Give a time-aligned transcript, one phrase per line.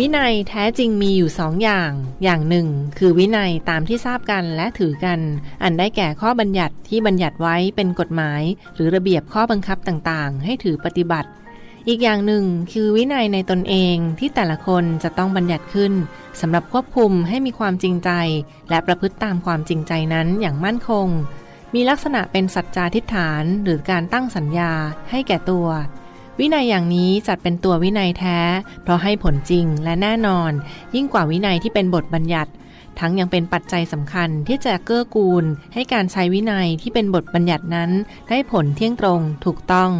[0.00, 1.90] วินัยแท้จริงมีอยู่สองอย่าง
[2.24, 2.68] อย่างหนึ่ง
[2.98, 5.20] คือวินัยตามที่ทราบกันและถือกัน
[5.62, 8.42] อันได้แก่ข้อบัญญัติที่บัญญัติไว้เป็นกฎหมาย
[8.74, 11.30] หรือระเบียบข้อบังคับต่างๆ ให้ถือปฏิบัติ
[11.88, 15.92] อีกอย่างหนึ่งคือวินัยในตนเองที่แต่ละคนจะต้องบัญญัติขึ้น
[16.40, 18.10] สำหรับควบคุมให้มีความจริงใจ
[18.70, 21.06] และประพฤติตามความจริงใจนั้นอย่างมั่นคง
[21.74, 24.72] มีลักษณะเป็นสัจจาทิฏฐานหรือการตั้งสัญญา
[25.10, 25.68] ให้แก่ตัว
[26.40, 28.38] วินัยอย่างนี้จัดเป็นตัววินัยแท้
[28.82, 30.52] เพราะให้ผลจริงและแน่นอน
[30.94, 32.50] ยิ่งกว่าวินัยที่เป็นบทบัญญัติ
[32.98, 37.90] ทั้งยังเป็นปัจจัยสำคัญที่จะเกื้อกูล ให้การใช้วินัยที่เป็นบทบัญญัตินั้น
[38.28, 39.90] ได้ผลเที่ยงตรงถูกต้อง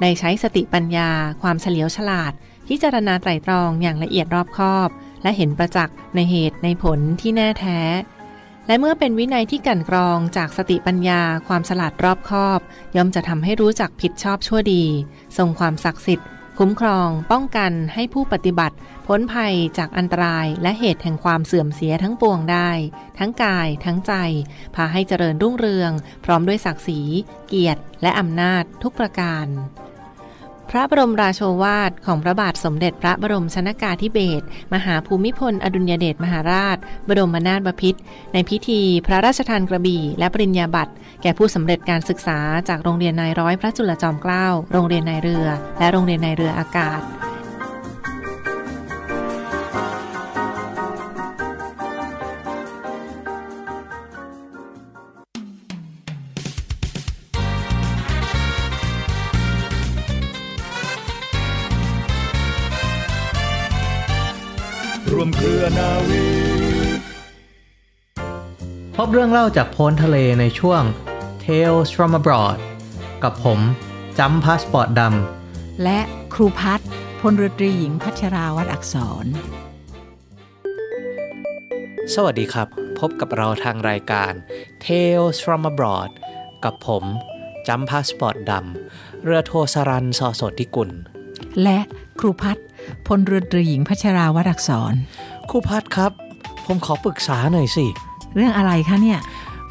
[0.00, 1.10] ในใช้สติปัญญา
[1.42, 2.32] ความเฉลียวฉลาด
[2.68, 4.88] พิจารณาไตรตรองอย่างละเอียดรอบคอบ
[5.22, 7.80] และเห็นประจักษ์ในเหตุในผลที่แน่แท้
[8.70, 12.60] และเมื่อเป็นวินัยที่กั่นกรองจากสติปัญญา ความฉลาดรอบคอบ
[12.96, 14.84] ย่อมจะทำให้รู้จักผิดชอบชั่วดี
[15.38, 22.70] ทรงความศักดิ์สิทธิ์ คุ้มครอง ป้องกันให้ผู้ปฏิบัติ พ้นภัยจากอันตรายและเหตุแห่งความเสื่อมเสียทั้งปวงได้
[23.18, 24.12] ทั้งกาย ทั้งใจ
[24.74, 25.92] พาให้เจริญรุ่งเรือง
[26.24, 27.00] พร้อมด้วยศักดิ์ศรี
[27.48, 29.46] เกียรติ และอำนาจทุกประการ
[30.70, 36.76] พระบรมราโชวาทของพระบาทสมเด็จพระบรมชนากาธิเบศรมหาภูมิพล อดุลยเดชมหาราช
[37.08, 38.00] บรมนาถบพิตร
[38.32, 45.46] ในพิธีพระราชทานกระบี่ และปริญญาบัตรแก่ผู้สำเร็จการศึกษาจากโรงเรียนนายร้อยพระจุลจอมเกล้า โรงเรียนนายเรือ
[45.78, 47.00] และโรงเรียนนายเรืออากาศ
[69.14, 70.82] เรื่องเล่าจากโพ้นทะเลในช่วง
[71.44, 72.58] Tales from abroad
[73.22, 73.58] กับผม
[74.18, 75.02] จำพาสปอร์ตด
[75.82, 75.98] และ
[76.34, 76.88] ครูพัฒน์
[77.20, 82.68] พลเรือตรีหญิงพัชราวัดอักษรำสวัสดีครับ
[82.98, 84.32] พบกับเราทางรายการ
[84.84, 86.10] Tales from abroad
[86.64, 87.04] กับผม
[87.68, 90.90] จำพาสปอร์ตดำเรือโทสรันสอสดทิกุล
[91.62, 91.78] และ
[92.20, 92.66] ครูพัฒน์
[93.06, 94.92] พลเรือตรีหญิงพัชราวัดอักษร
[95.50, 96.12] ครูพัดครับ
[96.66, 97.88] ผมขอปรึกษาหน่อยสิ
[98.34, 99.20] เรื่องอะไรคะเนี่ย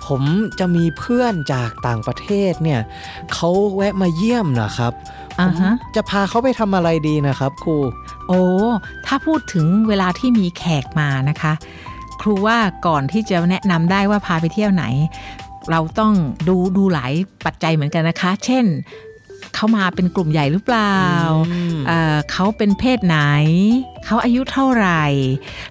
[0.05, 0.21] ผม
[0.59, 2.81] จะมีเพื่อนจากต่างประเทศเนี่ย
[3.33, 4.93] เขาแวะมาเยี่ยมนะครับ
[5.39, 7.77] อ่าฮะจะพาเขาไปทำอะไรดีนะครับครู
[8.27, 8.41] โอ้
[9.05, 11.53] ถ้าพูดถึงเวลาที่มีแขกมานะคะ
[12.21, 14.85] ครูว่าก่อนที่จะแนะนำได้ว่าพาไปเที่ยวไหน
[15.71, 16.13] เราต้อง
[16.47, 17.13] ดูดูหลาย
[17.45, 18.65] ปัจจัยเหมือนกันนะคะ เช่น
[19.55, 20.95] เขามาเป็นกลุ่มใหญ่หรือเปล่า
[21.51, 23.17] อืมเอ่อเขาเป็นเพศไหน
[24.05, 25.03] เขาอายุเท่าไหร่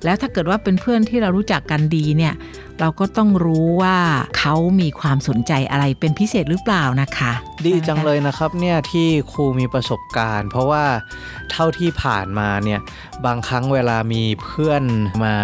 [0.04, 2.34] แล้วถ้าเกิดว่าเป็นเพื่อนที่เรารู้จักกันดีเนี่ย
[2.80, 3.96] เราก็ต้องรู้ว่า
[4.38, 7.32] เขามีความสนใจอะไรเป็นพิเศษหรือเปล่านะคะ
[7.66, 10.84] ดีจังเลยนะครับเนี่ยที่ครูมีประสบการณ์ เพราะว่า
[11.50, 12.80] เท่าที่ผ่านมาเนี่ย
[13.26, 14.82] บางครั้งเวลามีเพื่อน
[15.24, 15.34] มา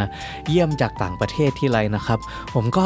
[0.48, 2.18] เยี่ยมจากต่างประเทศที่ไรนะครับ
[2.54, 2.84] ผมก็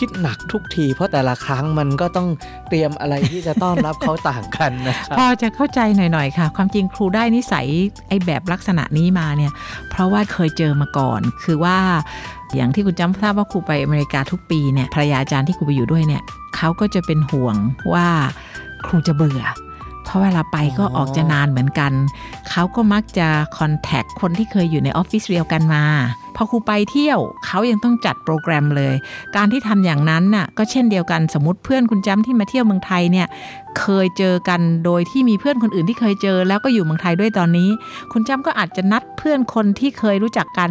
[0.00, 2.28] คิดหนักทุกที เพราะแต่ละครั้งมันก็ต้อง
[2.68, 7.66] เตรียมอะไรที่จะต้อนรับเขาต่างกันนะครับพอจะเข้าใจหน่อยๆค่ะ ความจริงครูได้นิสัย
[8.08, 9.52] ไอ้แบบลักษณะนี้มาเนี่ย
[9.90, 11.78] เพราะว่าเคยเจอมาก่อน คือว่า
[12.54, 16.22] อย่างที่คุณจำทราบว่าครูไปอเมริกาทุกปีเนี่ยภรรยาอาจารย์ที่ครูไปอยู่ด้วยเนี่ย
[16.56, 17.56] เขาก็จะเป็นห่วง
[17.92, 18.08] ว่า
[18.86, 19.42] ครูจะเบื่อ
[20.10, 21.92] เพราะเวลาไปก็ออออกจะนานเหมือนกัน
[22.50, 23.28] เขาก็มักจะ
[23.58, 25.84] คอนแทคคนที่เคยอยู่ในออฟฟิศเดียวกันมา
[26.36, 28.94] พอครูไปเที่ยวเขายังต้องจัดโปรแกรมเลย
[29.36, 33.26] การที่ทำอย่างนั้นน่ะก็เช่นเดียวกันสมมติเพื่อนคุณจำที่มาเที่ยวเมืองไทยเนี่ย
[33.80, 37.68] เคยเจอกันโดยที่มีเพื่อนคนอื่นที่เคยเจอ แล้วก็อยู่เมืองไทยด้วยตอนนี้
[38.12, 40.70] คุณจำก็อาจจะนัดเพื่อนคนที่เคยรู้จักกัน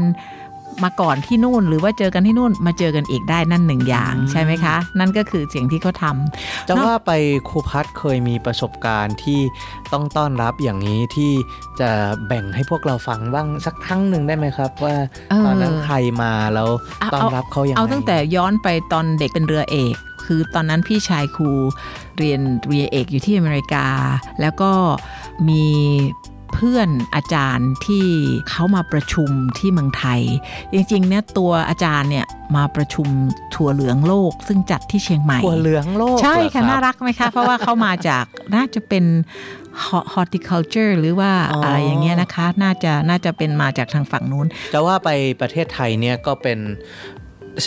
[0.83, 7.11] มาก่อนที่นู่น หรือว่าเจอกันที่นู่นมาเจอกันอีกได้นั่นหนึ่งอย่างใช่ไหมคะ นั่นก็คือสิ่งที่เขาทำจะว่าไป
[7.49, 9.39] ครูพัดเคยมีประสบการณ์ที่
[9.93, 11.31] ต้องต้อนรับอย่างนี้ที่
[11.79, 11.89] จะ
[12.27, 14.95] แบ่งให้พวกเราฟังบ้างสักครั้งหนึ่งได้ไหมครับ ว่า
[15.29, 21.51] เออตอนนั้นใครมาแล้วเอาต้อนรับเขาอย่างไรเอาตั้งแต่ย้อนไปตอนเด็กเป็นเรือเอกคือตอนนั้นพี่ชายครู
[22.17, 23.85] เรียนเรียนเอกอยู่ที่อเมริกา
[24.41, 24.71] แล้วก็
[25.49, 25.63] มี
[26.53, 28.05] เพื่อนอาจารย์ที่
[28.49, 30.21] เขามาประชุมที่เมืองไทย
[30.73, 32.25] จริงๆเนี่ยตัวอาจารย์เนี่ย
[32.55, 33.07] มาประชุม
[33.55, 38.25] ถั่วเหลืองโลก ซึ่งจัดที่เชียงใหม่ถั่วเหลืองโลก ใช่เหอค่ะบน่ารักไหมคะ เพราะว่าเขามาจาก
[38.55, 39.05] น่าจะเป็น
[39.85, 45.09] ho- horticulture หรือว่าอ๋อออะไรอย่างเงี้ยนะคะ น่าจะน่าจะเป็นมาจากทางฝั่งนู้น จะว่าไป
[45.41, 46.59] ประเทศไทยเนี่ยก็เป็น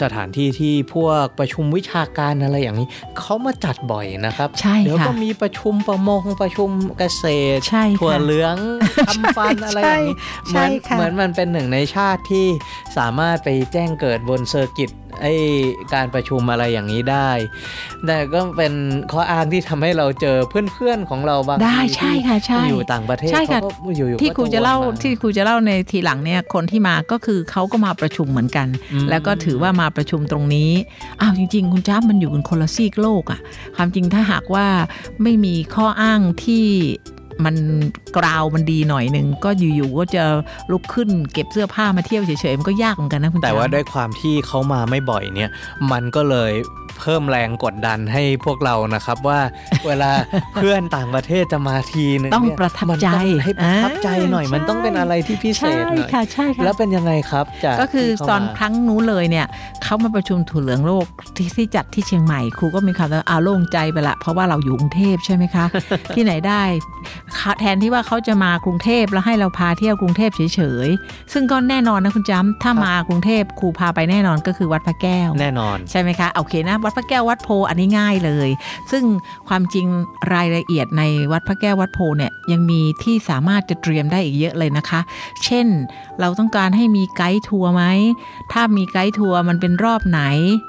[0.00, 2.88] สถานที่ที่พวกประชุมวิชาการอะไรอย่างนี้
[3.19, 7.25] เขามาจัดบ่อยนะครับใช่เดี๋ยวค่ะก็มีประชุมประมงประชุมเกษ
[7.56, 8.56] ตรใช่ค่ะถั่วเหลือง
[9.08, 10.17] ทำฟันอะไรอย่างนี้
[10.50, 12.46] ใช่เหมือนค่ะเหมือนมันเป็นหนึ่งในชาติที่
[12.96, 14.90] สามารถไปแจ้งเกิดบนเซอร์กิต
[15.20, 15.26] ไอ
[15.94, 17.31] การประชุมอะไรอย่างนี้ได้
[18.06, 18.73] แต่ก็เป็น
[19.12, 30.70] ข้ออ้างที่ทำให้เราเจอเพื่อนๆของเราบางได้ทีใช่ค่ะใช่ที่อยู่ต่างประเทศใช่ค่ะเขาก็อยู่ๆที่ก็ครูจะเล่าวนมที่ครูจะเล่าในทีหลังเนี่ยคนที่มาก็คือเขาก็มาประชุมเหมือนกันอืมแล้วก็ถือว่ามาประชุมตรงนี้
[31.20, 33.41] อ้าวจริง ๆ คุณจ้ามันอยู่กันคนละซีกโลกอะ่ะ
[33.76, 34.67] ความจริงถ้าหากว่า
[35.23, 36.67] ไม่มีข้ออ้างที่
[37.44, 37.55] มัน
[38.17, 40.25] กราวมันดีหน่อยหนึ่งก็อยู่ๆก็จะ
[40.70, 45.50] ลุกขึ้นเก็บเสื้อผ้ามาเที่ยวเฉยๆมันก็ยากเหมือนกันนะคุณแต่จ้าว่าด้วยความที่เขามาไม่บ่อยเนี่ย
[45.93, 46.52] มันก็เลย
[47.00, 49.40] เพิ่มแรงกดดันให้พวกเรานะครับว่า
[49.87, 50.11] เวลา
[50.55, 59.46] เพื่อนต่างประเทศจะมาทีนึงต้องเนี่ยประทับมันใจต้องให้ประทับใจหน่อยอ่ามันต้องเป็นอะไรที่พิเศใช่ษหน่อยค่ะใช่ค่ะแล้วเป็นยังไงครับจากก็คือที่เขาตอนมาครั้งนู้นเลยเนี่ย
[59.82, 61.06] เขามาประชุมถั่วเหลืองโลก
[61.37, 65.64] ที่ที่จัดที่เชียงใหม่ครูก็มีคำว่าอาโล่งใจไปละ เพราะว่าเราอยู่กรุงเทพใช่ไหมคะ
[66.14, 67.22] ที่ไหนได้ค่ะ
[67.61, 78.49] แทนที่ว่าเขาจะมากรุงเทพแล้วให้เราพาเที่ยวกรุงเทพเฉยๆ ซึ่งก็แน่นอนนะคุณจำถ้ามากรุงเทพครูพาไปแน่นอนก็คือวัดพระแก้ว แน่นอนใช่ไหมคะโอเคนะวัดพระแก้ววัดโพอันนี้ง่ายเลย
[78.91, 79.05] ซึ่ง
[79.49, 79.87] ความจริง
[80.35, 81.03] รายละเอียดใน
[81.33, 85.00] วัดพระแก้ววัดโพเนี่ยยังมีที่สามารถจะเตรียมได้อีกเยอะเลยนะคะ
[85.44, 85.67] เช่น
[86.21, 87.85] เราต้องการให้มีไกด์ทัวร์ไหม
[88.53, 90.21] ถ้ามีไกด์ทัวร์มันเป็นรอบไหน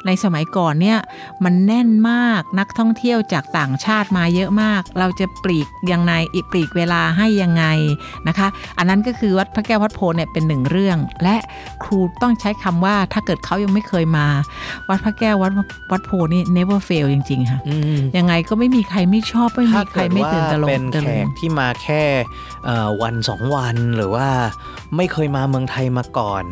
[0.05, 0.99] ในสมัยก่อนเนี่ย
[1.43, 7.65] มันแน่นมากนักท่องเที่ยวจากต่างชาติมาเยอะมาก เราจะปลีกยังไงอีกปลีกเวลาให้ยังไง
[8.27, 11.35] นะคะ อันนั้นก็คือวัดพระแก้ววัดโพเนี่ยเป็นหนึ่งเรื่อง และ
[11.83, 14.27] ครูต้องใช้คำว่าถ้าเกิดเขายังไม่เคยมา
[14.89, 15.51] วัดพระแก้ววัด
[15.91, 22.03] วัดโพนี่ never fail จริง ๆ ค่ะอืมยังไงก็ไม่มีใครไม่ชอบไม่มีถ้าใครเกิดไม่ว่าตื่นตะลงเป็นตะแขลึงกที่มาแค่
[22.65, 24.27] เอ่อวันสองวันหรือว่า
[24.95, 26.45] ไม่เคยมาเมืองไทยมาก่อน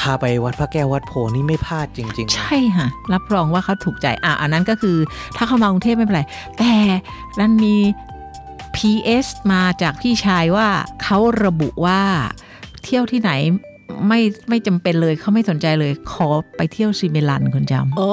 [0.00, 4.96] พาไปวัดพระแก้ววัดโพนี่ไม่พลาดจริงๆนะใช่ค่ะรับรองว่าเขาถูกใจอะอันนั้นก็คือ
[5.36, 6.22] ถ้าเข้ามากรุงเทพไม่เป็นไร
[6.58, 6.72] แต่
[7.40, 7.74] นั้นมี
[8.76, 10.68] PS มาจากพี่ชายว่า
[11.02, 12.00] เขาระบุว่า
[12.84, 13.32] เที่ยวที่ไหน
[14.08, 18.10] ไม่ไม่จำเป็นเลยเขาไม่สนใจเลยขอไปเที่ยวซิมิลันคุณจำโอ้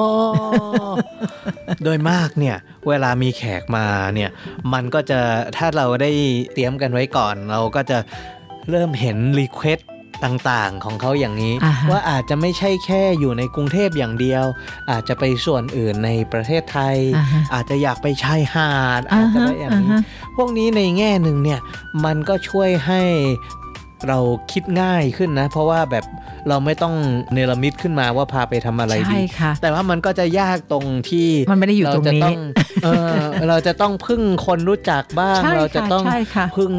[1.84, 2.56] โดยมากเนี่ย
[2.88, 4.30] เวลามีแขกมาเนี่ย
[4.72, 5.20] มันก็จะ
[5.56, 6.10] ถ้าเราได้
[6.52, 7.98] เตรียมกันไว้ก่อน เราก็จะ
[8.70, 9.78] เริ่มเห็น request
[10.24, 14.44] ต่างๆของเขาอย่างนี้อ่าฮะว่าอาจจะไม่ใช่แค่อยู่ในกรุงเทพอย่างเดียว
[14.90, 20.00] อาจจะไปส่วนอื่นในประเทศไทยอ่าฮะอาจจะอยากไปชายหาดอ่าอาจจะฮะได้อย่างอ่านี้ฮะ
[20.36, 21.60] พวกนี้ในแง่หนึ่งเนี่ย
[22.04, 23.02] มันก็ช่วยให้
[24.08, 24.18] เรา
[24.52, 26.04] คิดง่ายขึ้นนะ เพราะว่าแบบ
[26.48, 26.94] เราไม่ต้อง
[27.32, 32.36] เนรมิตขึ้นมาว่าพาไปทำอะไรใช่ดีค่ะแต่ว่ามันก็จะยากตรงที่มันไม่ได้อยู่ตรงนี้เราจะต้อง
[32.84, 33.18] เออ
[33.48, 36.72] เราจะต้องพึ่งคนรู้จักบ้างใช่เราจะค่ะต้องใช่ค่ะพึ่ง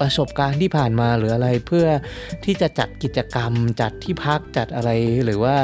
[0.00, 1.86] ประสบการณ์ที่ผ่านมาหรืออะไรเพื่อ
[2.44, 4.90] ที่จะจัดกิจกรรมจัดที่พักจัดอะไร
[5.24, 5.54] หรือว่า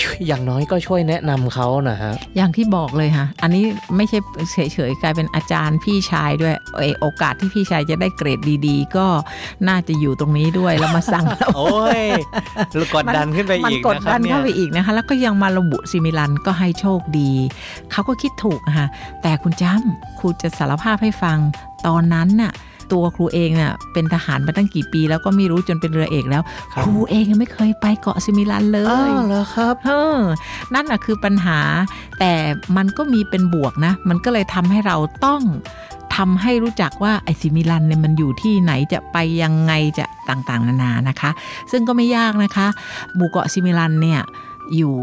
[0.00, 3.64] ช่วยอย่างน้อยก็ช่วยแนะนำเขานะฮะอย่างที่บอกเลยค่ะอันนี้
[3.96, 4.18] ไม่ใช่
[4.52, 9.06] เฉยๆกลายเป็นอาจารย์พี่ชายด้วยเออโอกาสที่พี่ชายจะได้เกรดดี ๆ ก็
[9.68, 12.02] น่าจะอยู่ตรงนี้ด้วยแล้วมาสั่งเราโอ้ย
[12.94, 17.30] กดดันขึ้นไปมันอีกกดนะครับดันเนี่ยเข้าไปอีกนะคะ แล้วก็ยังมาระบุซิมิลันก็ให้โชคดี
[17.92, 18.86] เขาก็คิดถูกนะคะ
[19.22, 21.38] แต่คุณจ้ำครูจะสารภาพให้ฟัง
[21.86, 22.52] ตอนนั้นน่ะ
[22.92, 26.42] ตัวครูเองน่ะเป็นทหารมาตั้งกี่ปี แล้วก็ไม่รู้จนเป็นเรือเอกแล้ว
[26.74, 30.20] ครับครูเองยังไม่เคยไปเกาะซิมิลันเลอ้าวยเหรอครับเออ
[30.74, 31.58] นั่นน่ะคือปัญหา
[32.18, 32.32] แต่
[32.76, 35.40] มันก็มีเป็นบวกนะ มันก็เลยทำให้เราต้อง
[36.18, 41.30] ทำให้รู้จักว่าไอซิมิลันเนี่ยมันอยู่ที่ไหนจะไปยังไงจะต่างๆ นานานะคะ
[41.70, 42.66] ซึ่งก็ไม่ยากนะคะ
[43.14, 44.20] หมู่เกาะซิมิลันเนี่ย
[44.76, 44.96] อยู่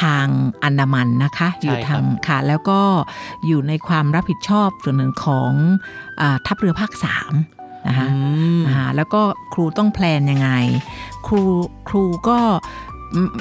[0.00, 0.26] ทาง
[0.62, 2.80] อันดามันนะคะ อยู่ทางค่ะแล้วก็
[3.46, 5.52] อยู่ในความรับผิดชอบส่วนหนึ่งของ
[6.20, 7.32] อาทัพเรือภาคสาม
[7.88, 8.16] นะคะอื
[8.58, 10.50] มอ่าแล้วก็ครูต้อง plan ยังไง
[11.26, 11.42] ครู
[11.88, 12.38] ครูก็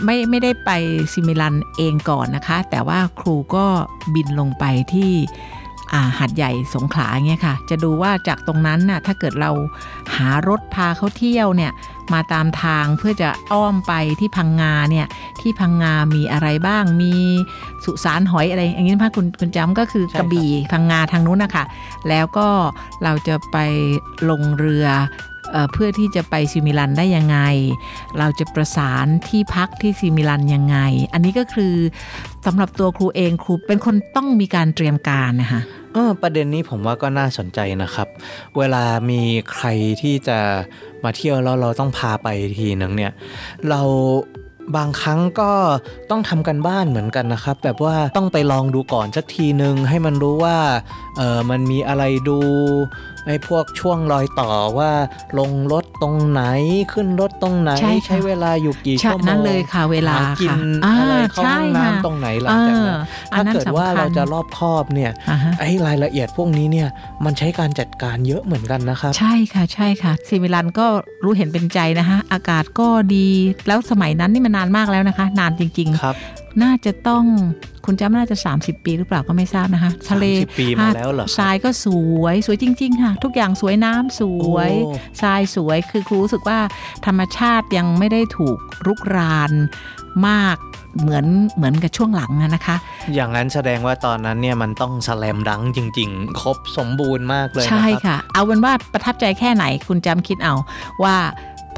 [0.06, 0.70] ไม่ไม่ไม่ได้ไป
[1.14, 3.66] ซิมิลันเองก่อนนะคะ แต่ว่าครูก็
[4.16, 5.12] บินลงไปที่
[5.94, 9.52] อ่าหัดใหญ่สงขลาเงี้ยค่ะ จะดูว่าจากตรงนั้นน่ะถ้าเกิดเรา
[10.16, 11.72] หารถพาเขาเที่ยวเนี่ย
[12.14, 15.08] มาตามทางเพื่อจะอ้อมไปที่พังงาเนี่ย
[15.42, 17.14] ที่พังงามีอะไรบ้างมี
[17.84, 21.64] สุสานหอยอะไรอย่างนี้นะคะคุณคุณจำก็คือใช่กครับระบี่พังงาทางนู้นนะคะ
[22.10, 22.48] แล้วก็
[23.04, 23.58] เราจะไป
[24.30, 24.88] ลงเรือ
[25.52, 27.38] เอ่อเพื่อที่จะไปซิมิลันได้ยังไง
[28.20, 30.78] เราจะประสานที่พักที่ซิมิลันยังไง
[31.14, 31.74] อันนี้ก็คือ
[32.46, 35.62] สำหรับตัวครูเองครูเป็นคนต้องมีการเตรียมการนะคะ
[35.94, 38.08] เออประเด็นนี้ผมว่าก็น่าสนใจนะครับ
[38.58, 39.22] เวลามี
[39.52, 39.68] ใคร
[40.02, 40.40] ที่จะ
[41.04, 42.28] มาเที่ยวแล้วเราต้องพาไป
[42.60, 43.12] ทีหนึ่งเนี่ย
[43.70, 43.82] เรา
[44.78, 45.52] บางครั้งก็
[46.12, 50.58] ต้องทำกันบ้านเหมือนกันนะครับ แบบว่าต้องไปลองดูก่อนสักทีหนึ่งให้มันรู้ว่า
[51.18, 52.38] เออมันมีอะไรดู
[53.28, 54.92] ไอ้พวกช่วงรอยต่อว่า
[55.40, 56.44] ลงรถตรงไหน
[56.94, 63.00] ขึ้นรถตรงไหน ใช่ค่ะใช้เวลาอยู่กี่ใช่ชั่วโมงนั่นเลยค่ะเวลาหกินค่ะอะไรอ่าเข้าห้องใช่ค่ะน้ำตรงไหนหลังจากนั้น
[63.34, 66.88] เอออันถ้านั้นเกิดว่าสำคัญเราจะรอบคอบเนี่ยอ่าฮะไอ้รายละเอียดพวกนี้เนี่ย
[67.26, 70.86] มันใช้การจัดการเยอะเหมือนกันนะครับ ใช่ค่ะใช่ค่ะซีมิลันก็
[71.24, 73.28] รู้เห็นเป็นใจนะคะอากาศก็ดี
[73.68, 77.24] แล้วสมัยนั้นนี่มันนานมากแล้วนะคะ นานจริงครับๆ น่าจะต้อง
[77.86, 81.88] คุณจำน่าจะ 30 ปีหรือเปล่าก็ไม่ทราบนะคะทะเล30ปีมาแล้วเหรอครับทรายก็ส
[82.22, 84.22] วยสวยจริง ๆ ค่ะ ทุกอย่างสวยน้ำส
[84.54, 86.60] วยโอ้ทรายสวยคือครูรู้สึกว่า
[87.06, 89.52] ธรรมชาติยังไม่ได้ถูกรุกราน
[90.28, 90.58] มาก
[91.00, 92.76] เหมือนเหมือนกับช่วงหลังอะนะคะ
[93.16, 100.56] อย่างนั้นแสดงว่าตอนนั้นเนี่ยมันต้องสแลมดังจริง ๆ ครบสมบูรณ์มากเลยนะใช่ครับค่ะ เอาเป็นว่าประทับใจแค่ไหนคุณจำคิดเอา
[101.04, 101.16] ว่า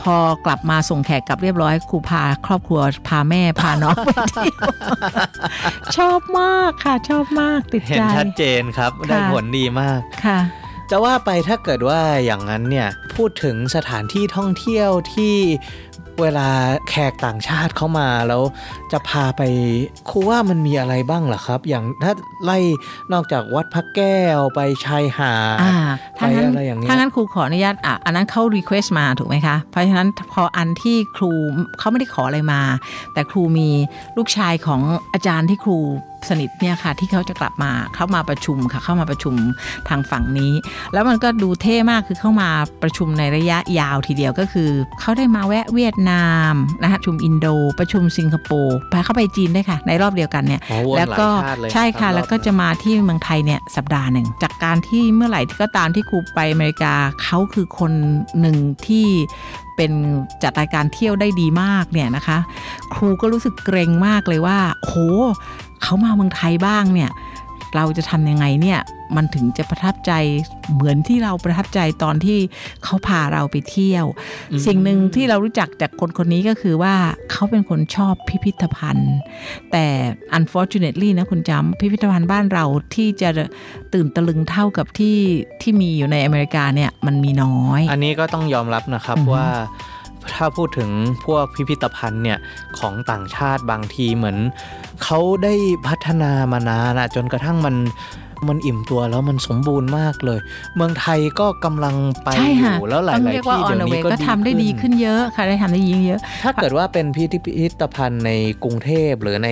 [0.01, 4.67] พอกลับมาส่งแขกกลับเรียบร้อยครูพาครอบครัวพาแม่พาน้องไปเที่ยว
[5.97, 10.39] ชอบมากค่ะชอบมากติดเห็ใจนชัดเจนครับ ได้ผลดีมากค่ะ
[10.89, 15.35] จะว่าไปถ้าเกิดว่าอย่างนั้นเนี่ย พูดถึงสถานที่ท่องเที่ยวที่
[16.21, 16.49] เวลา
[16.89, 18.41] แขกต่างชาติเข้ามาแล้ว
[18.91, 19.41] จะพาไป
[20.09, 22.57] ครูว่ามันมีอะไรบ้างเหรอครับ อย่างถ้าไล่
[23.13, 25.75] นอกจากวัดพระแก้วไปชายหาดอ่า
[26.17, 31.31] ถ้างั้นไปอะไรอย่างเงี้ยถ้างั้นครูขออนุญาตอะอันนั้นเขา request มาถูกไหมคะ เพราะฉะนั้นพออันที่ครู
[31.79, 32.61] เขาไม่ได้ขออะไรมา
[33.13, 33.69] แต่ครูมี
[34.17, 34.81] ลูกชายของ
[35.13, 35.79] อาจารย์ที่ครู
[36.29, 39.33] สนิทเนี่ยค่ะที่เขาจะกลับมาเข้ามาประชุมค่ะเข้ามาประชุม
[39.89, 40.53] ทางฝั่งนี้
[40.93, 42.49] แล้วมันก็ดูเท่มากคือเข้ามา
[42.83, 44.69] ประชุมในระยะยาวทีเดียวก็คือ
[45.01, 47.47] เขาได้มาแวะเวียดนามนะคะประชุมอินโด
[47.79, 57.91] ประชุมสิงคโปร์ไปเข้าไปจีนด้วยค่ะ ในรอบเดียวกันเนี่ยอ๋อวนแล้วหายก็ชาติเลยใช่ค่ะรับแล้วก็จะมาที่เมืองไทยเนี่ยสัปดาห์หนึ่งจากการที่เมื่อไหร่ที่ก็ตามที่ครูไปอเมริกาเขาคือคน
[58.39, 59.07] หนึ่งที่
[59.75, 59.91] เป็น
[60.43, 62.37] จัดรายการเที่ยวได้ดีมากเนี่ยนะคะ
[62.93, 64.93] ครูก็รู้สึกเกรงมากเลยว่าโห
[65.81, 67.11] เขามาเมืองไทยบ้างเนี่ย
[67.75, 68.79] เราจะทำยังไงเนี่ย
[69.15, 70.11] มันถึงจะประทับใจ
[70.73, 72.39] เหมือนที่เราประทับใจตอนที่
[72.83, 74.05] เขาพาเราไปเที่ยว
[74.51, 76.95] อืมสิ่งหนึ่งที่เรารู้จักจากคนคนนี้ก็คือว่า
[77.31, 79.15] เขาเป็นคนชอบพิพิธภัณฑ์
[79.71, 79.85] แต่
[80.37, 82.65] unfortunately นะคุณจำพิพิธภัณฑ์บ้านเรา
[82.95, 83.29] ที่จะ
[83.93, 85.17] ตื่นตะลึงเท่ากับที่
[85.61, 89.47] ที่มีอยู่ในอเมริกาเนี่ยมันมีน้อย อันนี้ก็ต้องยอมรับนะครับอือฮึว่า
[90.33, 90.89] ถ้าพูดถึง
[91.25, 92.39] พวกพิพิธภัณฑ์เนี่ย
[92.79, 94.37] ของต่างชาติบางทีเหมือน
[95.03, 95.53] เขาได้
[95.87, 97.75] พัฒนามานานอะจนกระทั่งมัน
[98.49, 100.39] มันอิ่มตัวแล้วมันสมบูรณ์มากเลย
[100.75, 108.31] เมืองไทยก็กำลังไปใช่อค่ะยู่แล้วหลาต้องยเรียกๆว่าที่ on เดี๋ยว the นี้ way ก็ก็ทำได้ดีขึ้นเยอะค่ะได้ทำได้ยิ่งเยอะ ถ้าเกิดว่าเป็นพิพิธภัณฑ์ใน
[108.63, 109.49] กรุงเทพหรือใน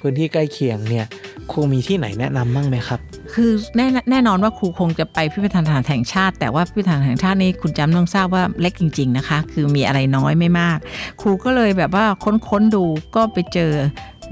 [0.00, 1.06] พื้นที่ใกล้เคียงเนี่ย
[1.50, 3.00] ครูมีที่ไหนแนะนำบ้างไหมครับ
[3.34, 10.78] คือแน่แน่นอนว่าครูคงจะไปพิพิธภัณฑ์แห่งชาติ แต่ว่าพิพิธภัณฑ์แห่งชาตินี่คุณจำต้องทราบว่าเล็กจริง ๆนะคะ คือมีอะไรน้อยไม่มาก
[11.20, 12.04] ครูก็เลยแบบว่า
[12.48, 12.84] ค้นๆดู
[13.14, 13.72] ก็ไปเจอ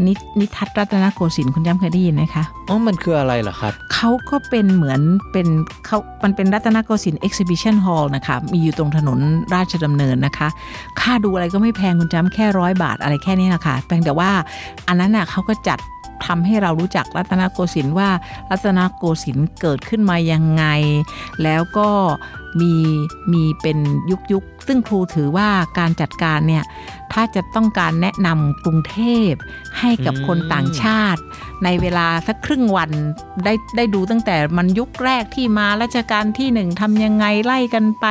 [0.07, 5.01] นินิทัศน์รัตนโกสินทร์คุณจำเคยได้ยินไหมคะอ๋อมันคืออะไรเหรอครับเขาก็เป็นเหมือน
[5.33, 5.47] เป็น
[5.87, 9.19] เขามันเป็นรัตนโกสินทร์ exhibition hall นะคะ มีอยู่ตรงถนน
[9.55, 10.49] ราชดำเนินนะคะ
[11.01, 14.31] ค่าดูอะไรก็ไม่แพงคุณจำแค่ร้อยบาทอะไรแค่นี้นะคะเพียงแต่ว่า
[14.89, 15.79] อันนั้นน่ะเขาก็จัด
[16.27, 18.11] ทำให้เรารู้จักรัตนโกสินทร์ว่า
[18.51, 20.65] รัตนโกสินทร์เกิดขึ้นมายังไง
[21.43, 21.89] แล้วก็
[22.61, 22.75] มี
[23.33, 23.79] มีเป็น
[24.11, 26.65] ยุคยุคซึ่งครูถือว่าการจัดการเนี่ย
[27.13, 29.33] ถ้าจะต้องการแนะนำกรุงเทพ
[29.79, 31.21] ให้กับคนต่างชาติ
[31.65, 32.91] ในเวลาสักครึ่งวัน
[33.45, 38.07] ได้ได้ดูตั้งแต่มันยุคแรกที่มาราชการที่หนึ่งทำยังไงไล่กันไป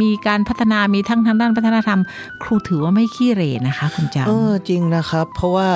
[0.00, 2.00] มีการพัฒนามีทั้งทางด้านพัฒนธรรม
[2.42, 5.70] ครูถือว่าไม่ขี้เหร่นะคะคุณจำเออจริงนะครับ เพราะว่า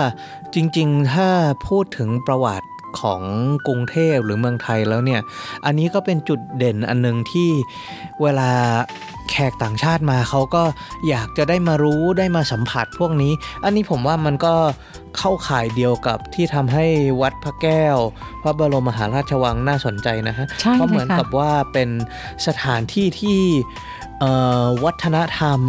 [0.54, 1.28] จริง ๆ ถ้า
[1.68, 2.66] พูดถึงประวัติ
[3.00, 3.20] ของ
[3.66, 5.20] กรุงเทพหรือเมืองไทยแล้วเนี่ย
[5.64, 7.50] อันนี้ก็เป็นจุดเด่นอันหนึงที่
[8.22, 8.50] เวลา
[9.30, 10.62] แขกต่างชาติมาเขาก็
[11.08, 13.32] อยากจะได้มารู้ได้มาสัมผัสพวกนี้
[13.64, 14.54] อันนี้ผมว่ามันก็
[15.18, 16.86] เข้าข่ายเดียวกับที่ทำให้
[17.20, 17.96] วัดพระแก้ว
[18.42, 21.88] พระบรมมหาราชวังน่าสนใจนะฮะใช่เพราะเลเหมืยอนค่ะกับว่าเป็น
[22.46, 23.40] สถานที่ที่
[24.20, 24.32] เอ่
[24.62, 25.60] อวัฒนธรรม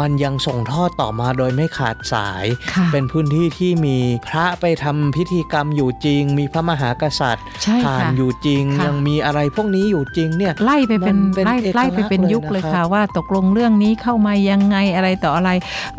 [0.00, 3.98] มันยังส่งทอดต่อมาโดยไม่ขาดสายค่ะเป็นพื้นที่ที่มี
[4.28, 15.50] พระไปทำพิธีกรรมอยู่จริง มีพระมหากษัตริย์ใช่ผ่านค่ะอยู่จริงค่ะยังมีอะไรพวกนี้อยู่จริงเนี่ยไล่ไปเป็นมันเป็นไล่เอกไล่ไปเป็นลักษณ์ยุคเลเลยยนะครับค่ะ ว่าตกลงเรื่องนี้เข้ามายังไงอะไรต่ออะไร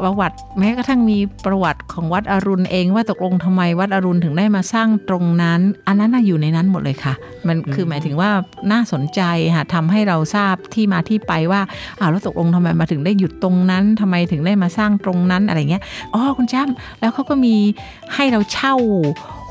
[0.04, 7.14] ประวัติ แม้กระทั่งมีประวัติของวัดอรุณเองว่าตกลงทำไมวัดอรุณถึงได้มาสร้างตรงนั้น อันนั้นน่ะอยู่ในนั้นหมดเลยค่ะ
[7.48, 8.30] มันคือหมายถึงว่า
[8.72, 9.22] น่าสนใจ
[9.56, 11.62] ค่ะทำให้เราทราบที่มาที่ไปว่า
[12.00, 17.56] อ้าวแล้วตกลงทำไมมาถึงได้หยุดตรงนั้นทำไมถึงได้มาสร้างตรงนั้นอะไรเงี้ยอ๋อคุณจ้ำแล้วเขาก็มี
[18.14, 18.76] ให้เราเช่า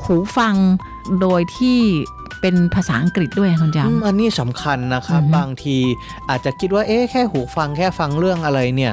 [0.03, 0.55] หูฟัง
[1.21, 1.79] โดยที่
[2.45, 5.77] เป็นภาษาอังกฤษด้วยคุณจอืมอันนี้สำคัญนะครับอือฮึบางที
[6.29, 8.91] อาจจะคิดว่าเอ๊ะแค่หูฟังแค่ฟังเรื่องอะไรเนี่ย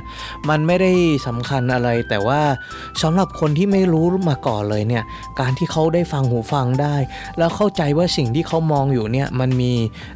[0.48, 0.92] มันไม่ได้
[1.26, 2.40] สำคัญอะไร แต่ว่า
[3.02, 5.04] สำหรับคนที่ไม่รู้มาก่อนเลยเนี่ย
[5.40, 6.96] การที่เขาได้ฟังหูฟังได้
[7.38, 9.72] แล้วเข้าใจว่าสิ่งที่เขามองอยู่เนี่ยมันมี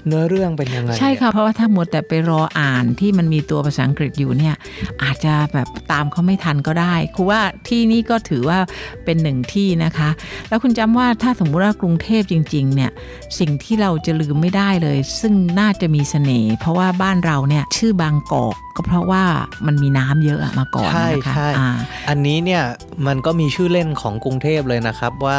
[0.07, 4.55] เนื้อเรื่องเป็นยังไงำใช่ค่ะเพราะว่าถ้ามัวแต่ไปรออ่านที่มันมีตัวภาษาอังกฤษอยู่เนี่ย
[5.03, 8.59] อาจจะแบบตามเขาไม่ทันก็ได้ครูว่าที่นี่ก็ถือว่า
[9.05, 10.11] เป็นหนึ่งที่นะคะ
[10.49, 12.91] แล้วคุณจำว่าถ้าสมมุติว่ากรุงเทพจริง ๆ เนี่ย
[13.39, 19.25] สิ่งที่เราจะลืมไม่ได้เลย ซึ่งน่าจะมีเสน่ห์เพราะว่าบ้านเราเนี่ยชื่อบางกอกก็เพราะว่า
[19.67, 21.69] มันมีน้ำเยอะอะมาก่อนใช่นะคะใช่อ่า
[22.09, 22.63] อันนี้เนี่ย
[23.07, 25.39] มันก็มีชื่อเล่นของกรุงเทพเลยนะครับว่า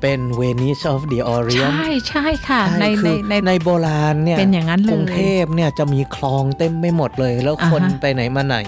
[0.00, 8.58] เป็น Venice of the Orient ใช่ใช่ค่ะใช่ในคืในอในในโบราณเนี่ยเป็นอย่างนั้นเลยกรุงเทพเนี่ยจะมีคลองเต็มไปหมดเลย แล้วคนอ่าฮะไปไหนมาไหน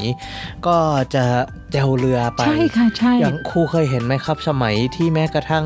[0.66, 0.76] ก็
[1.14, 1.24] จะ
[1.72, 5.64] แจวเรือไปใช่ค่ะใช่อย่างครูเคยเห็นไหมครับสมัยที่แม้กระทั่ง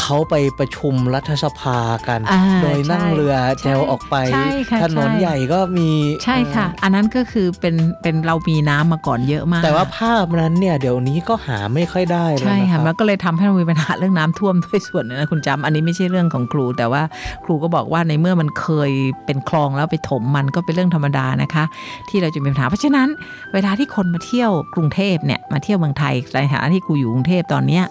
[0.00, 2.17] เขาไปประชุมรัฐสภากันอ่า
[2.62, 5.90] โดยนั่งใช่เรือแจวออกไปใช่ค่ะถนนใช่ใหญ่ก็มี
[6.24, 17.02] ใช่ค่ะ อันนั้นก็คือเป็นเป็นเรามีน้ำมาก่อนเยอะมาก แต่ว่าภาพนั้นเนี่ยเดี๋ยวนี้ก็หาไม่ค่อยได้แล้วใช่นะคค่ะรับมันก็เลยทำให้เรามีปัญหาเรื่องน้ำท่วมด้วยส่วนหนึงนะคุณจำอันนี้ไม่ใช่เรื่องของครู แต่ว่า
[17.44, 18.90] ครูก็บอกว่าในเมื่อมันเคย
[19.26, 21.64] เป็นคลองแล้วไปถมมันก็เป็นเรื่องธรรมดานะคะ
[22.08, 23.08] ที่เราจะมีปัญหาเพราะฉะนั้น
[23.54, 27.84] เวลาที่คนมาเที่ยวกรุงเทพเนี่ยมาเที่ยวเมืองไทยในฐานะที่ครูอยู่กรุงเทพตอนเนี้ย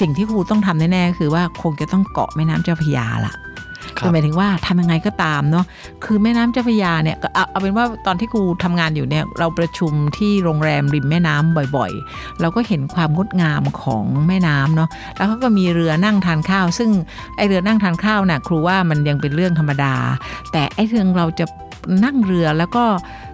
[0.00, 3.34] สิ่งที่ครูต้องทำแน่ๆก็คือว่าคงจะต้องเกาะแม่น้ำเจ้าพระยาละ
[3.98, 5.64] คือหมายถึงว่าทำยังไงก็ตามเนาะ
[6.04, 16.90] คือแม่น้ำเจ้าพระยาเนี่ยเอาเอาเป็นว่าตอนที่ครูทำงานอยู่เนี่ยเราประชุมที่โรงแรมริมแม่น้ำบ่อยๆ เราก็เห็นความงดงามของแม่น้ำเนาะแล้วเขาก็มีเรือนั่งทานข้าว ซึ่ง
[17.36, 19.94] ไอเรือนั่งทานข้าวน่ะครูว่ามันยังเป็นเรื่องธรรมดา
[20.52, 21.46] แต่ไอเรื่องเราจะ
[22.04, 22.84] นั่งเรือแล้วก็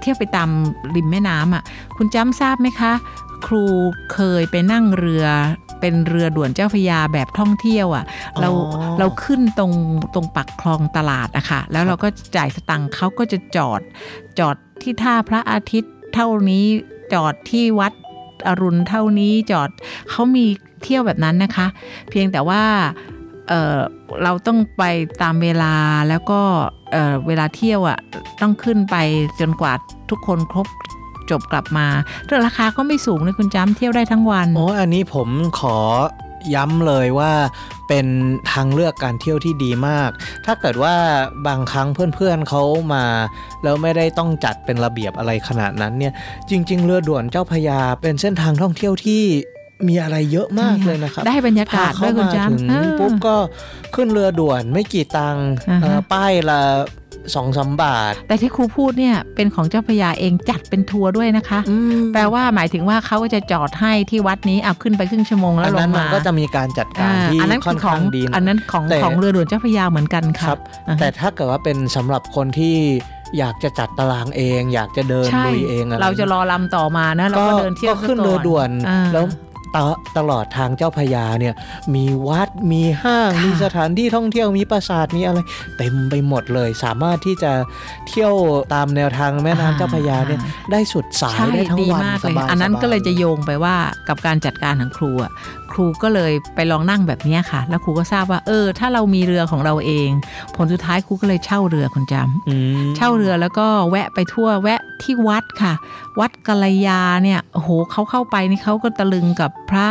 [0.01, 0.49] เที่ยวไปตาม
[0.97, 1.63] ริมแม่น้ำอะ
[1.97, 2.93] คุณจำทราบไหมคะ
[3.47, 3.65] ครู
[4.13, 5.25] เคยไปนั่งเรือ
[5.83, 8.05] เป็นเรือด่วนเจ้าพระยาแบบท่องเที่ยวอะ
[8.41, 9.73] เราอ๋อเราขึ้นตรง
[10.15, 13.81] ตรงปักคลองตลาดอะค่ะแล้วเราก็จ่ายสตังค์เขาก็จะจอด
[14.39, 16.65] จอดที่ท่าพระอาทิตย์เท่านี้
[17.13, 17.93] จอดที่วัด
[18.47, 19.71] อรุณเท่านี้จอด
[20.11, 20.45] เขามี
[20.83, 21.67] เที่ยวแบบนั้นนะคะ
[22.11, 22.63] เพียงแต่ว่า
[23.49, 23.79] เออ
[24.23, 24.85] เราต้องไป
[25.23, 25.75] ตามเวลา
[26.09, 26.41] แล้วก็
[26.93, 27.99] เออเวลาเที่ยวอะ่ะ
[28.41, 28.97] ต้องขึ้นไป
[29.41, 29.73] จนกว่า
[30.11, 30.67] ทุกคนครบ
[31.33, 31.87] จบกลับมา
[32.27, 35.77] เรื่องราคาก็ไม่สูงเลยคุณจำเที่ยวได้ทั้งวันโอ้อันนี้ผมขอ
[36.55, 37.33] ย้ำเลยว่า
[37.89, 38.07] เป็น
[38.53, 40.11] ทางเลือกการเที่ยวที่ดีมาก
[40.47, 40.95] ถ้าเกิดว่า
[41.47, 42.63] บางครั้งเพื่อนๆเขา
[42.95, 43.05] มา
[43.63, 46.13] แล้วไม่ได้ต้องจัดเป็นระเบียบอะไรขนาดนั้นเนี่ย
[46.51, 49.23] จริง ๆ เรือด่วนเจ้าพระยาเป็นเส้นทางท่องเที่ยวที่
[49.89, 53.37] มีอะไรเยอะมากเลยนะครับได้บรรยากาศพาด้วเข้ายคุณมาจำถึงเออปุ๊บก็
[53.95, 56.61] ขึ้นเรือด่วนไม่กี่ตังค์อ่าฮะเอ่อป้ายละ
[57.35, 61.61] สองสามบาท แต่ที่ครูพูดเนี่ยเป็นของเจ้าพระยาเองจัดเป็นทัวร์ด้วยนะคะ
[62.13, 70.59] แปลว่าหมายถึงว่าเขาก็จะจอดให้ที่วัดนี้เอาขึ้นไปครึ่งชั่วโมงแล้อัวนลนั้นงมันมาก็จะมีการจัดการอ่าที่อันนั้นค่คืออนขอข้างงดีอันนั้นของแต่ของเรือด่วนเจ้าพระยาเหมือนกันคค่ะรับ
[70.89, 72.77] อ่าฮะแต่ถ้าเกิดว่าเป็นสำหรับคนที่
[73.39, 79.25] อยากจะจัดตารางเอง อยากจะเดินใช่ลุยเองอะไรเราจะรอลำต่อมานะเราก็เดินเที่ยวก็ขึ้นเรือด่วนอ่าแล้ว
[79.77, 79.87] ตะ
[80.19, 81.55] ตลอดทางเจ้าพระยาเนี่ย
[81.95, 85.39] มีวัดมีห้างค่ะมีสถานที่ท่องเที่ยวมีปราสาทมีอะไร
[85.79, 87.53] เต็มไปหมดเลย สามารถที่จะ
[88.09, 88.35] เที่ยว
[88.75, 90.41] ตามแนวทางแม่น้ำเจ้าพระยาเนี่ย
[90.73, 93.77] ได้สุดสายใช่ได้ทั้งดีวันมากสเลยบายอันนั้นสบาก็เลยจะโยงไปว่า
[94.09, 95.33] กับการจัดการของครูอะ
[95.73, 100.09] ครูก็เลยไปลองนั่งแบบเนี้ยค่ะ แล้วครูก็ทราบว่า เออ ถ้าเรามีเรือของเราเอง
[100.57, 105.73] ผลสุดท้ายครูก็เลยเช่าเรือคุณจำอืมเช่าเรือแล้วก็แวะไปทั่วแวะที่วัดค่ะ
[106.21, 109.87] วัดกัลยาเนี่ยโอ้โหเขาเข้าไปนี่เขาก็ตะลึงกับพระ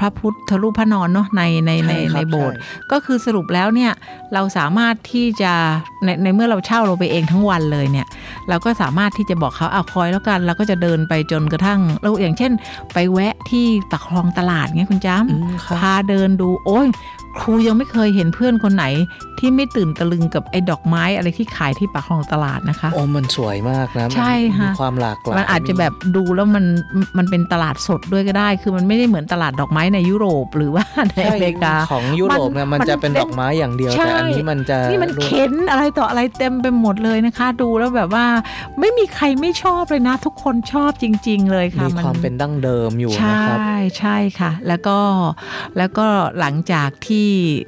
[0.00, 3.92] พระพุทธรูปพระนอนเนาะในในในช่ครับในโบสถ์ใช่ก็คือสรุปแล้วเนี่ย
[4.34, 5.52] เราสามารถที่จะ
[6.04, 8.06] ในในเมื่อเราเช่าเราไปเองทั้งวันเลยเนี่ย
[8.48, 12.52] เราก็สามารถที่จะบอกเขาเอาคอยแล้วกันเราก็จะเดินไปจนกระทั่งเราอย่างเช่น
[12.94, 16.86] ไปแวะที่ปากคลองตลาดเงี้ยคุณจ้อืมครับำพาเดินดูโอ้ย
[17.38, 18.84] ครูยังไม่เคยเห็นเพื่อนคนไหน
[19.38, 26.64] ที่ไม่ตื่นตะลึงกับไอ้ดอกไม้อะไรที่ขายที่ปากคลองตลาดนะคะโอ้มันสวยมากนะมันใช่ค่ะมีความหลากหลายมันอาจจะแบบดูแล้วมัน
[27.18, 38.26] มันเป็นตลาดสดด้วยก็ได้ คือมันไม่ได้เหมือนตลาดดอกไม้ในยุโรปหรือว่าในใช่อเมริกาของยุโรปเนี่ยมัมันนจะเป็นมันดอกไม้อย่างเดียวใช่แต่อันนี้มันจะนี่มันรวเข็นอะไรต่ออะไรเต็มไปหมดเลยนะคะ ดูแล้วแบบว่า
[38.80, 43.58] ไม่มีใครไม่ชอบเลยนะ ทุกคนชอบจริง ๆ เลยค่ะมีความเป็นดั้งเดิมอยู่ใช่นะครับ
[43.98, 44.98] ใช่ค่ะ แล้วก็
[45.78, 46.06] แล้วก็
[46.40, 47.19] หลังจากที่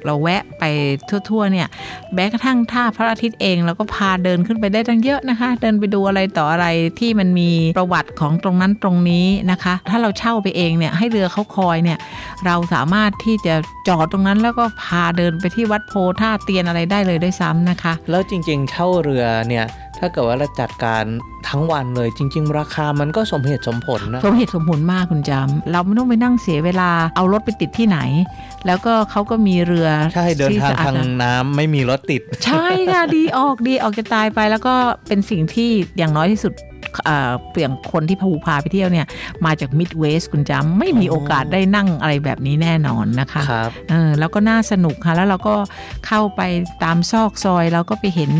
[0.05, 0.63] เราแวะไป
[1.29, 1.67] ทั่วๆเนี่ย
[2.15, 6.67] แม้กระทั่งท่าพระอาทิตย์เองเราก็พาเดินขึ้นไปได้ตั้งเยอะนะคะ เดินไปดูอะไรต่ออะไร
[6.99, 11.97] ที่มันมีประวัติของตรงนั้นตรงนี้นะคะ ถ้าเราเช่าไปเองเนี่ยให้เรือเขาคอยเนี่ย
[12.45, 13.55] เราสามารถที่จะ
[13.87, 19.65] จอดตรงนั้นแล้วก็พาเดินไปที่วัดโพท่าเตียนอะไรได้เลยด้วยซ้ำนะคะ แล้วจริงๆเช่าเรือเนี่ย
[20.03, 21.03] ถถ้าเกิดว่าเราจัดการ
[21.49, 27.99] ทั้งวันเลยจริง ๆ ราคามันก็สมเหตุสมผลนะสมเหตุสมผลมากคุณจำเราไม่ต้องไปนั่งเสียเวลาเอารถไปติดที่ไหน
[28.65, 34.75] แล้วก็เขาก็มีเรือใช่เดินที่ทางสะอดทางน้ำไม่มีรถติด ใช่ค่ะดีออกดีออกจะตายไปแล้วก็
[35.07, 36.53] เป็นสิ่งที่อย่างน้อยที่สุด
[37.05, 39.05] เอ่อเปลี่ยนคนที่พาหูพาไปเที่ยวเนี่ย
[39.45, 45.55] มาจากมิดเวสคุณจำไม่มีโอกาสได้นั่งอะไรแบบนี้แน่นอนนะคะครับเออแล้วก็น่าสนุกค่ะ แล้วเราก็
[46.07, 46.41] เข้าไป
[46.83, 48.31] ตามซอกซอยแล้วก็ไปเห็น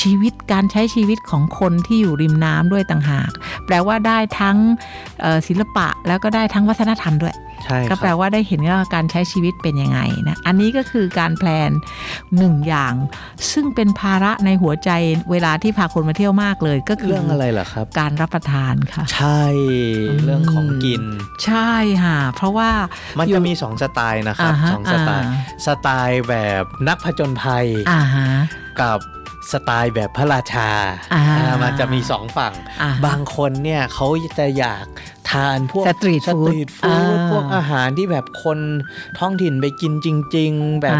[0.00, 3.30] ชีวิตการใช้ชีวิตของคนที่อยู่ริมน้ำด้วยต่างหาก
[3.66, 4.56] แปลว่าได้ทั้ง
[5.20, 11.70] เอ่อศิลปะแล้วก็ได้ทั้งวัฒนธรรมด้วย ใช่คก็รับแปลว่าได้เห็นว่าการใช้ชีวิตเป็นยังไงนะอันนี้ก็คือการแพลน
[12.38, 12.94] หนึ่งอย่าง
[13.52, 14.90] ซึ่งเป็นภาระในหัวใจ
[15.30, 19.42] เวลาที่พาคนมาเที่ยวมากเลยก็คือเรื่องอะไรเหรอครับ การรับประทานค่ะ ใช่
[20.24, 21.02] เรื่องของกิน
[21.44, 21.72] ใช่
[22.04, 22.70] ค่ะเพราะว่า
[23.18, 28.28] มันอยู่จะมีสองสไตล์นะครับอ่าฮะสองสไตล์อ่าสไตล์แบบนักผจญภัยอ่าฮะ
[28.82, 28.98] กับ
[29.52, 30.70] สไตล์แบบพระราชา
[31.14, 34.06] อ่าอ่ามันจะมีสองฝั่งอ่าฮะบางคนเนี่ยเขา
[34.38, 34.84] จะอยาก
[35.32, 38.58] ทานพวกสตรีทสฟู้ตดรีทฟู้ดอ่าพวกอาหารที่แบบคน
[39.18, 40.96] ท้องถิ่นไปกินจริง ๆ แบบ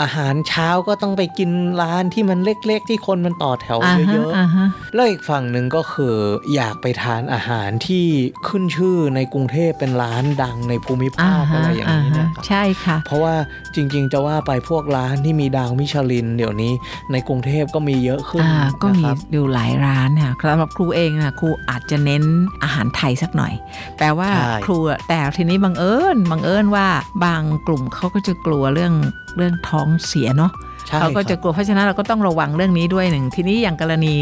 [0.00, 1.50] อ่าฮะอาหารเช้าก็ต้องไปกิน
[1.82, 6.14] ร้านที่มันเล็กๆ ที่คนมันต่อแถวอ่าฮะเยอะอ่าฮะๆแล้วอีกฝั่งหนึ่งก็คือ
[6.54, 8.04] อยากไปทานอาหารที่
[8.48, 13.34] ขึ้นชื่อในกรุงเทพเป็นร้านดังในภูมิภาคอะไรอย่างนี้นะครับใช่ค่ะ เพราะว่า
[13.74, 16.72] จริงๆจะว่าไปพวกร้านที่มีดาวมิชลิน เดี๋ยวนี้
[17.12, 22.22] ในกรุงเทพก็มีเยอะขึ้นอ่าก็มีนะครับอยู่หลายร้านค่ะสำหรับครูเองนะครูอาจจะเน้น
[22.62, 23.52] อาหารไทยสักหน่อย
[23.98, 26.86] แปลว่าใช่ครูอะแต่ทีนี้บังเอิญบังเอิญว่า
[27.24, 28.94] บางกลุ่มเขาก็จะกลัวเรื่อง
[29.36, 30.52] เรื่องท้องเสียเนาะ
[30.86, 34.14] ใช่เขาก็จะครับกลัวเพราะฉะนั้นเราก็ต้องระวังเรื่องนี้ด้วยหนึ่งทีนี้อย่างกรณี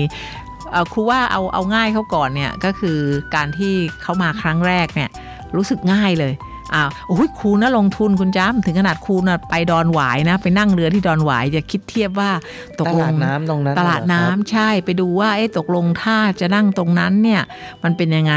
[0.70, 2.98] เอ่อครูว่าเอาเอาง่ายเขาก่อนเนี่ยก็คือ
[3.34, 3.72] การที่
[4.02, 5.10] เขามาครั้งแรกเนี่ย
[5.56, 6.32] รู้สึกง่ายเลย
[6.74, 12.30] อ้าวโอ้ยครูนะลงทุนคุณจ้ำถึงขนาดครูนะไปดอนหวายนะ ไปนั่งเรือที่ดอนหวายจะคิดเทียบว่า
[12.78, 17.42] ตกตลลางดน้ำตรงนั้นตลาดเหรอน้ำครับใช่ไปดูว่าเอ๊ะตกลงถ้าจะนั่งตรงนั้นเนี่ย
[17.82, 18.34] มันเป็นยังไง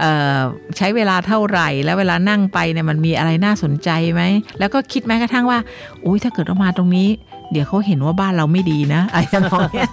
[0.00, 0.38] เอ่อ
[0.76, 4.22] ใช้เวลาเท่าไหร่ แล้วเวลานั่งไปเนี่ยมันมีอะไรน่าสนใจไหม
[4.58, 5.58] แล้วก็คิดแม้กระทั่งว่า
[6.04, 7.08] อุ้ยถ้าเกิดว่ามาตรงนี้
[7.52, 9.90] เดี๋ยวเขาเห็นว่าบ้านเราไม่ดีนะอะไรทำนองเนี้ย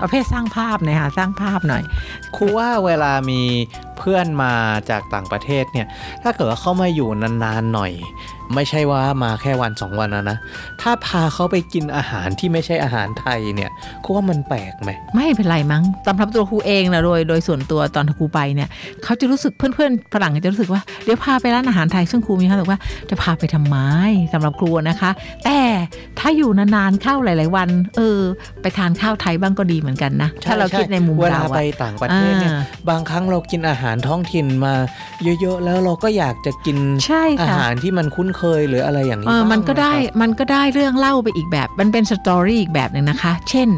[0.00, 1.82] ประเภทสร้างภาพหน่อยค่ะสร้างภาพหน่อย
[2.36, 3.40] ครูว่าเวลามี
[3.98, 4.52] เพื่อนมา
[4.90, 5.86] จากต่างประเทศเนี่ย
[6.22, 7.92] ถ้าเกิดว่าเข้ามาอยู่นานๆหน่อย
[8.54, 10.38] ไม่ใช่ว่ามาแค่วันสองวันนะนะ
[10.82, 13.70] ถ้าพาเขาไปกินอาหารที่ไม่ใช่อาหารไทยเนี่ย
[14.04, 18.68] ครูว่ามันแปลกไหม ไม่เป็นไรมั้งสำหรับตัวครูเองนะโดยโดยส่วนตัวตอนครูไปเนี่ย
[19.04, 22.78] เขาจะรู้สึกเพื่อนๆฝรั่งจะรู้สึกว่าเดี๋ยวพาไปร้านอาหารไทยซึ่งครูมีความรู้สึกว่า
[23.10, 23.76] จะพาไปทำไม
[24.32, 25.10] สำหรับครูนะคะ
[25.44, 25.60] แต่
[26.18, 28.20] ถ้าอยู่นานๆเข้าหลาย ๆ วัน เออ
[28.62, 34.74] ไปทานข้าวไทยบ้างก็ดีเหมือนกันนะถ้าเราคิดในมุมเวลาเราไปอะต่างประเทศเนี่ยอ่าบางครั้งเรากินอาหารท้องถิ่นมา
[35.40, 43.68] เยอะๆแล้วเราก็อยากจะกินใช่อาค่ะหารที่มันคุ้นเคยหรืออะไรอย่างนี้เออบ้างมันก็ได้นะครับมันก็ได้เรื่องเล่าไปอีกแบบ มันเป็นสตอรี่อีกแบบหนึ่งนะคะ เช่น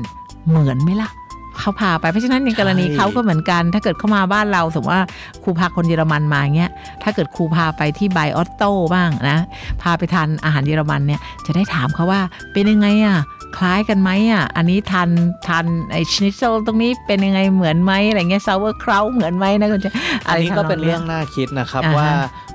[0.48, 1.10] เหมือนไหมล่ะ
[1.58, 5.06] เขาพาไปเพราะฉะนั้นในกรณีเขาก็เหมือนกัน ถ้าเกิดเขามาบ้านเราสมมติว่า
[5.42, 6.70] ครูพาคนเยอรมันมาเงี้ย
[7.02, 9.38] ถ้าเกิดครูพาไปที่ไบออตโต้บ้างนะ
[9.82, 12.20] พาไปทานอาหารเยอรมันเนี่ยจะได้ถามเขาว่า
[12.52, 13.18] เป็นยังไงอะ
[13.56, 15.08] คล้ายกันไหมอะ อันนี้ทาน
[15.48, 19.90] ทานไอชนิ t โซตรงนี้เป็นยังไงเหมือนไหมอะไรเงี้ยซาวเวอร์คราวเหมือนไหมนะคุณจะ
[20.28, 22.10] อันนี้ะไทำก็เป็นยเรื่องน่าคิดนะครับอ่าฮะว่า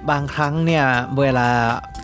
[0.09, 0.85] บางครั้งเนี่ย
[1.19, 1.47] เวลา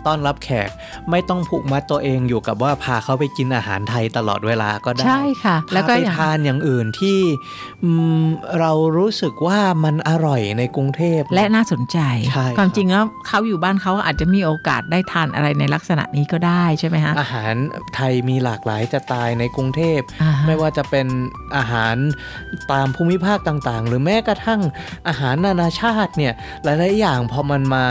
[0.06, 0.68] ต้อนรับแขก
[1.10, 7.18] ไม่ต้องผูกมัดตัวเองอยู่กับว่าพาเขาไปกินอาหารไทยตลอดเวลาก็ได้ใช่ค่ะ แล้แล้ววก็ก็ไปอย่างทานอย่างอื่นที่
[7.84, 7.90] อื
[8.22, 8.24] ม
[8.60, 11.98] เรารู้สึกว่ามันอร่อยในกรุงเทพและน่าสนใจ
[12.30, 17.54] ใช่ความครับจริงแล้วเขาอยู่บ้านเขาอาจจะมีโอกาสได้ทานอะไรในลักษณะนี้ก็ได้ใช่ไหมฮะอาหาร
[17.94, 21.06] ไทยมีหลากหลายจะตายในกรุงเทพอ่าฮะไม่ว่าจะเป็น
[21.56, 21.96] อาหาร
[22.72, 24.60] ตามภูมิภาคต่างๆ หรือแม้กระทั่ง
[25.08, 26.32] อาหารนานาชาติเนี่ย
[26.64, 27.84] หลายๆอย่างพอมันมา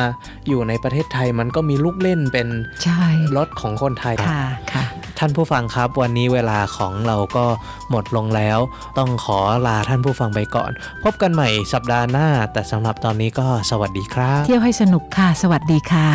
[0.48, 2.48] อยู่ในประเทศไทยมันก็มีลูกเล่นเป็น
[2.84, 3.04] ใช่
[3.38, 4.84] รสของคนไทยค่ะค่ะ
[5.20, 7.46] ท่านผู้ฟังครับ วันนี้เวลาของเราก็
[7.90, 8.60] หมดลงแล้ว
[8.98, 10.72] ต้องขอลาท่านผู้ฟังไปก่อน
[11.04, 16.10] พบกันใหม่สัปดาห์หน้า แต่สำหรับตอนนี้ก็สวัสดีครับ เที่ยวให้สนุกค่ะ สวัสดีค่ะ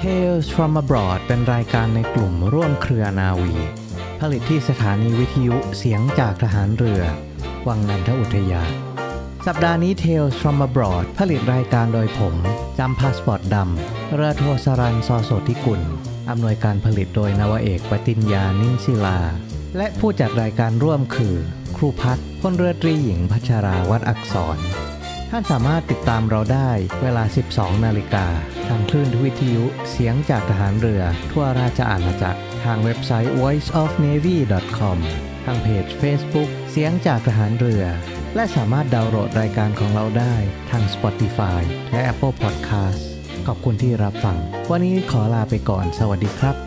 [0.00, 3.54] Tales from abroad เป็นรายการในกลุ่มร่วมเครือนาวี
[4.20, 7.02] ผลิตที่สถานีวิทยุเสียงจากทหารเรือ
[7.68, 8.70] วังนันทอุทยาน
[9.50, 12.34] สัปดาห์นี้ Tales from abroad ผลิตรายการโดยผม
[12.78, 15.80] จำพาสปอร์ตดำเรือโทสรันซอโสธิกุล
[16.30, 19.18] อำนวยการผลิตโดยนวเอกปติญญานิ่งศิลา
[19.76, 21.36] และผู้จัดรายการร่วมคือ
[21.76, 24.58] ครูพัฒน์พลเรือตรีหญิงพัชราวัดอักษร
[25.30, 26.70] ท่านสามารถติดตามเราได้
[27.02, 28.26] เวลา 12 นาฬิกา
[28.66, 34.98] ทางคลื่นวิทยุเสียงจากทหารเรือ ทั่วราชอาณาจักร ทางเว็บไซต์ voiceofnavy.com
[35.46, 37.84] ทางเพจ Facebook เสียงจากทหารเรือ
[38.34, 40.34] และสามารถดาวน์โหลดรายการของเราได้
[40.70, 41.60] ทาง Spotify
[41.92, 43.00] และ Apple Podcast
[43.46, 44.38] ขอบคุณที่รับฟัง
[44.70, 46.65] วันนี้ขอลาไปก่อน สวัสดีครับ